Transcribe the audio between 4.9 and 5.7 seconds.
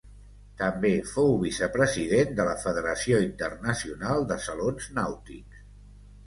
Nàutics.